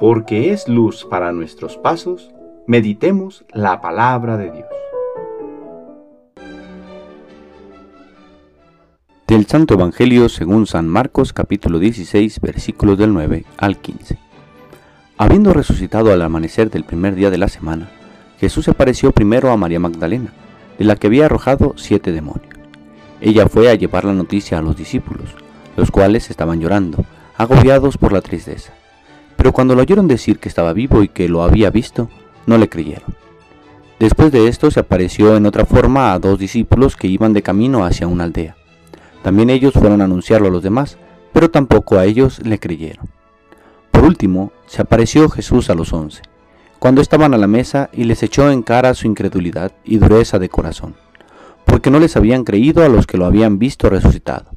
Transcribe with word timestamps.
porque 0.00 0.50
es 0.50 0.66
luz 0.66 1.04
para 1.04 1.30
nuestros 1.30 1.76
pasos, 1.76 2.30
meditemos 2.66 3.44
la 3.52 3.82
palabra 3.82 4.38
de 4.38 4.50
Dios. 4.50 4.66
Del 9.28 9.46
Santo 9.46 9.74
Evangelio 9.74 10.30
según 10.30 10.66
San 10.66 10.88
Marcos 10.88 11.34
capítulo 11.34 11.78
16 11.78 12.40
versículos 12.40 12.96
del 12.96 13.12
9 13.12 13.44
al 13.58 13.76
15. 13.76 14.16
Habiendo 15.18 15.52
resucitado 15.52 16.10
al 16.10 16.22
amanecer 16.22 16.70
del 16.70 16.84
primer 16.84 17.14
día 17.14 17.28
de 17.28 17.36
la 17.36 17.48
semana, 17.48 17.90
Jesús 18.40 18.64
se 18.64 18.70
apareció 18.70 19.12
primero 19.12 19.50
a 19.50 19.58
María 19.58 19.80
Magdalena, 19.80 20.32
de 20.78 20.86
la 20.86 20.96
que 20.96 21.08
había 21.08 21.26
arrojado 21.26 21.74
siete 21.76 22.10
demonios. 22.10 22.54
Ella 23.20 23.46
fue 23.50 23.68
a 23.68 23.74
llevar 23.74 24.06
la 24.06 24.14
noticia 24.14 24.58
a 24.58 24.62
los 24.62 24.78
discípulos, 24.78 25.34
los 25.76 25.90
cuales 25.90 26.30
estaban 26.30 26.58
llorando, 26.58 27.04
agobiados 27.36 27.98
por 27.98 28.14
la 28.14 28.22
tristeza. 28.22 28.72
Pero 29.40 29.54
cuando 29.54 29.74
lo 29.74 29.80
oyeron 29.80 30.06
decir 30.06 30.38
que 30.38 30.50
estaba 30.50 30.74
vivo 30.74 31.02
y 31.02 31.08
que 31.08 31.26
lo 31.26 31.42
había 31.42 31.70
visto, 31.70 32.10
no 32.44 32.58
le 32.58 32.68
creyeron. 32.68 33.16
Después 33.98 34.30
de 34.32 34.48
esto 34.48 34.70
se 34.70 34.80
apareció 34.80 35.34
en 35.34 35.46
otra 35.46 35.64
forma 35.64 36.12
a 36.12 36.18
dos 36.18 36.38
discípulos 36.38 36.94
que 36.94 37.08
iban 37.08 37.32
de 37.32 37.40
camino 37.40 37.86
hacia 37.86 38.06
una 38.06 38.24
aldea. 38.24 38.54
También 39.22 39.48
ellos 39.48 39.72
fueron 39.72 40.02
a 40.02 40.04
anunciarlo 40.04 40.48
a 40.48 40.50
los 40.50 40.62
demás, 40.62 40.98
pero 41.32 41.50
tampoco 41.50 41.96
a 41.96 42.04
ellos 42.04 42.44
le 42.44 42.58
creyeron. 42.58 43.08
Por 43.90 44.04
último, 44.04 44.52
se 44.66 44.82
apareció 44.82 45.30
Jesús 45.30 45.70
a 45.70 45.74
los 45.74 45.94
once, 45.94 46.20
cuando 46.78 47.00
estaban 47.00 47.32
a 47.32 47.38
la 47.38 47.46
mesa 47.46 47.88
y 47.94 48.04
les 48.04 48.22
echó 48.22 48.50
en 48.50 48.60
cara 48.60 48.92
su 48.92 49.06
incredulidad 49.06 49.72
y 49.84 49.96
dureza 49.96 50.38
de 50.38 50.50
corazón, 50.50 50.96
porque 51.64 51.90
no 51.90 51.98
les 51.98 52.14
habían 52.14 52.44
creído 52.44 52.84
a 52.84 52.90
los 52.90 53.06
que 53.06 53.16
lo 53.16 53.24
habían 53.24 53.58
visto 53.58 53.88
resucitado. 53.88 54.50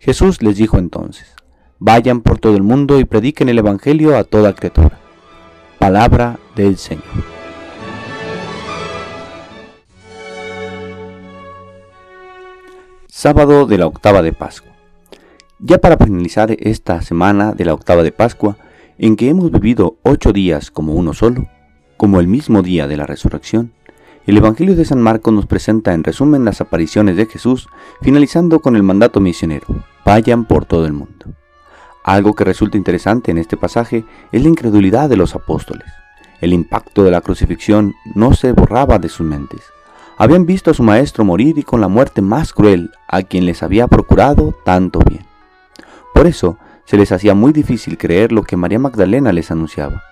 Jesús 0.00 0.42
les 0.42 0.56
dijo 0.56 0.76
entonces, 0.76 1.36
Vayan 1.80 2.20
por 2.20 2.38
todo 2.38 2.56
el 2.56 2.62
mundo 2.62 3.00
y 3.00 3.04
prediquen 3.04 3.48
el 3.48 3.58
Evangelio 3.58 4.16
a 4.16 4.22
toda 4.22 4.54
criatura. 4.54 5.00
Palabra 5.80 6.38
del 6.54 6.76
Señor. 6.76 7.04
Sábado 13.08 13.66
de 13.66 13.78
la 13.78 13.86
octava 13.86 14.22
de 14.22 14.32
Pascua. 14.32 14.70
Ya 15.58 15.78
para 15.78 15.96
finalizar 15.96 16.54
esta 16.60 17.02
semana 17.02 17.52
de 17.52 17.64
la 17.64 17.74
octava 17.74 18.04
de 18.04 18.12
Pascua, 18.12 18.56
en 18.96 19.16
que 19.16 19.28
hemos 19.28 19.50
vivido 19.50 19.96
ocho 20.02 20.32
días 20.32 20.70
como 20.70 20.94
uno 20.94 21.12
solo, 21.12 21.48
como 21.96 22.20
el 22.20 22.28
mismo 22.28 22.62
día 22.62 22.86
de 22.86 22.96
la 22.96 23.06
resurrección, 23.06 23.72
el 24.26 24.36
Evangelio 24.36 24.76
de 24.76 24.84
San 24.84 25.02
Marcos 25.02 25.34
nos 25.34 25.46
presenta 25.46 25.92
en 25.92 26.04
resumen 26.04 26.44
las 26.44 26.60
apariciones 26.60 27.16
de 27.16 27.26
Jesús, 27.26 27.68
finalizando 28.00 28.60
con 28.60 28.76
el 28.76 28.82
mandato 28.84 29.20
misionero, 29.20 29.66
vayan 30.04 30.44
por 30.44 30.66
todo 30.66 30.86
el 30.86 30.92
mundo. 30.92 31.34
Algo 32.04 32.34
que 32.34 32.44
resulta 32.44 32.76
interesante 32.76 33.30
en 33.30 33.38
este 33.38 33.56
pasaje 33.56 34.04
es 34.30 34.42
la 34.42 34.48
incredulidad 34.48 35.08
de 35.08 35.16
los 35.16 35.34
apóstoles. 35.34 35.86
El 36.42 36.52
impacto 36.52 37.02
de 37.02 37.10
la 37.10 37.22
crucifixión 37.22 37.94
no 38.14 38.34
se 38.34 38.52
borraba 38.52 38.98
de 38.98 39.08
sus 39.08 39.26
mentes. 39.26 39.62
Habían 40.18 40.44
visto 40.44 40.70
a 40.70 40.74
su 40.74 40.82
maestro 40.82 41.24
morir 41.24 41.58
y 41.58 41.62
con 41.62 41.80
la 41.80 41.88
muerte 41.88 42.20
más 42.20 42.52
cruel 42.52 42.90
a 43.08 43.22
quien 43.22 43.46
les 43.46 43.62
había 43.62 43.88
procurado 43.88 44.54
tanto 44.64 45.00
bien. 45.00 45.24
Por 46.12 46.26
eso, 46.26 46.58
se 46.84 46.98
les 46.98 47.10
hacía 47.10 47.34
muy 47.34 47.54
difícil 47.54 47.96
creer 47.96 48.32
lo 48.32 48.42
que 48.42 48.58
María 48.58 48.78
Magdalena 48.78 49.32
les 49.32 49.50
anunciaba, 49.50 50.02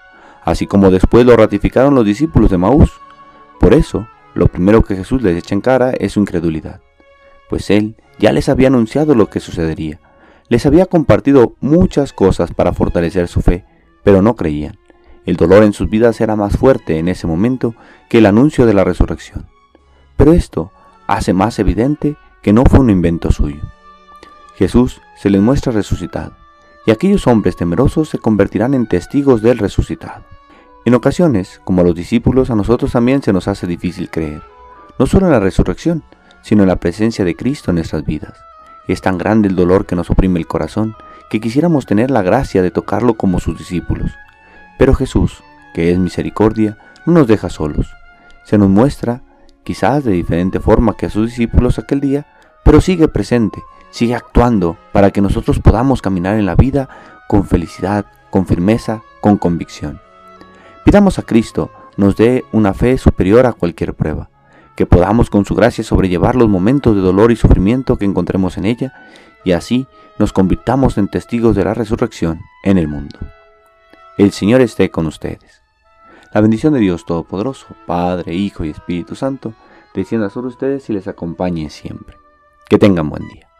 así 0.44 0.66
como 0.66 0.90
después 0.90 1.26
lo 1.26 1.36
ratificaron 1.36 1.94
los 1.94 2.06
discípulos 2.06 2.50
de 2.50 2.56
Maús. 2.56 2.90
Por 3.60 3.74
eso, 3.74 4.08
lo 4.32 4.48
primero 4.48 4.82
que 4.82 4.96
Jesús 4.96 5.22
les 5.22 5.36
echa 5.36 5.54
en 5.54 5.60
cara 5.60 5.90
es 5.90 6.12
su 6.12 6.20
incredulidad, 6.20 6.80
pues 7.50 7.68
él 7.68 7.96
ya 8.18 8.32
les 8.32 8.48
había 8.48 8.68
anunciado 8.68 9.14
lo 9.14 9.28
que 9.28 9.40
sucedería. 9.40 10.00
Les 10.52 10.66
había 10.66 10.84
compartido 10.84 11.54
muchas 11.62 12.12
cosas 12.12 12.52
para 12.52 12.74
fortalecer 12.74 13.26
su 13.26 13.40
fe, 13.40 13.64
pero 14.04 14.20
no 14.20 14.36
creían. 14.36 14.78
El 15.24 15.36
dolor 15.36 15.62
en 15.62 15.72
sus 15.72 15.88
vidas 15.88 16.20
era 16.20 16.36
más 16.36 16.58
fuerte 16.58 16.98
en 16.98 17.08
ese 17.08 17.26
momento 17.26 17.74
que 18.10 18.18
el 18.18 18.26
anuncio 18.26 18.66
de 18.66 18.74
la 18.74 18.84
resurrección. 18.84 19.46
Pero 20.18 20.34
esto 20.34 20.70
hace 21.06 21.32
más 21.32 21.58
evidente 21.58 22.18
que 22.42 22.52
no 22.52 22.64
fue 22.66 22.80
un 22.80 22.90
invento 22.90 23.30
suyo. 23.30 23.62
Jesús 24.54 25.00
se 25.16 25.30
les 25.30 25.40
muestra 25.40 25.72
resucitado 25.72 26.36
y 26.84 26.90
aquellos 26.90 27.26
hombres 27.26 27.56
temerosos 27.56 28.10
se 28.10 28.18
convertirán 28.18 28.74
en 28.74 28.86
testigos 28.86 29.40
del 29.40 29.56
resucitado. 29.56 30.22
En 30.84 30.92
ocasiones, 30.92 31.62
como 31.64 31.80
a 31.80 31.84
los 31.84 31.94
discípulos, 31.94 32.50
a 32.50 32.56
nosotros 32.56 32.92
también 32.92 33.22
se 33.22 33.32
nos 33.32 33.48
hace 33.48 33.66
difícil 33.66 34.10
creer, 34.10 34.42
no 34.98 35.06
solo 35.06 35.24
en 35.24 35.32
la 35.32 35.40
resurrección, 35.40 36.02
sino 36.42 36.62
en 36.62 36.68
la 36.68 36.76
presencia 36.76 37.24
de 37.24 37.36
Cristo 37.36 37.70
en 37.70 37.76
nuestras 37.76 38.04
vidas. 38.04 38.51
Es 38.88 39.00
tan 39.00 39.18
grande 39.18 39.48
el 39.48 39.56
dolor 39.56 39.86
que 39.86 39.96
nos 39.96 40.10
oprime 40.10 40.38
el 40.38 40.46
corazón 40.46 40.96
que 41.30 41.40
quisiéramos 41.40 41.86
tener 41.86 42.10
la 42.10 42.22
gracia 42.22 42.62
de 42.62 42.70
tocarlo 42.70 43.14
como 43.14 43.40
sus 43.40 43.58
discípulos. 43.58 44.10
Pero 44.78 44.94
Jesús, 44.94 45.42
que 45.74 45.92
es 45.92 45.98
misericordia, 45.98 46.78
no 47.06 47.14
nos 47.14 47.26
deja 47.26 47.48
solos. 47.48 47.94
Se 48.44 48.58
nos 48.58 48.68
muestra, 48.68 49.22
quizás 49.64 50.04
de 50.04 50.12
diferente 50.12 50.60
forma 50.60 50.96
que 50.96 51.06
a 51.06 51.10
sus 51.10 51.28
discípulos 51.28 51.78
aquel 51.78 52.00
día, 52.00 52.26
pero 52.64 52.80
sigue 52.80 53.08
presente 53.08 53.62
sigue 53.92 54.14
actuando 54.14 54.76
para 54.90 55.10
que 55.12 55.20
nosotros 55.20 55.60
podamos 55.60 56.02
caminar 56.02 56.36
en 56.36 56.46
la 56.46 56.56
vida 56.56 56.88
con 57.28 57.44
felicidad, 57.44 58.06
con 58.30 58.46
firmeza, 58.46 59.02
con 59.20 59.36
convicción. 59.36 60.00
Pidamos 60.84 61.20
a 61.20 61.22
Cristo 61.22 61.70
nos 61.96 62.16
dé 62.16 62.44
una 62.52 62.74
fe 62.74 62.98
superior 62.98 63.46
a 63.46 63.52
cualquier 63.52 63.94
prueba, 63.94 64.30
que 64.76 64.86
podamos 64.86 65.30
con 65.30 65.44
su 65.44 65.54
gracia 65.54 65.84
sobrellevar 65.84 66.36
los 66.36 66.48
momentos 66.48 66.94
de 66.94 67.02
dolor 67.02 67.32
y 67.32 67.36
sufrimiento 67.36 67.96
que 67.96 68.04
encontremos 68.04 68.56
en 68.56 68.64
ella, 68.64 68.92
y 69.44 69.52
así 69.52 69.86
nos 70.18 70.32
convirtamos 70.32 70.98
en 70.98 71.08
testigos 71.08 71.56
de 71.56 71.64
la 71.64 71.74
resurrección 71.74 72.40
en 72.62 72.78
el 72.78 72.88
mundo. 72.88 73.18
El 74.18 74.32
Señor 74.32 74.60
esté 74.60 74.90
con 74.90 75.06
ustedes. 75.06 75.62
La 76.32 76.40
bendición 76.40 76.72
de 76.72 76.80
Dios 76.80 77.04
Todopoderoso, 77.04 77.66
Padre, 77.86 78.34
Hijo 78.34 78.64
y 78.64 78.70
Espíritu 78.70 79.14
Santo, 79.14 79.52
descienda 79.94 80.30
sobre 80.30 80.48
ustedes 80.48 80.88
y 80.88 80.92
les 80.94 81.08
acompañe 81.08 81.68
siempre. 81.68 82.16
Que 82.68 82.78
tengan 82.78 83.10
buen 83.10 83.28
día. 83.28 83.51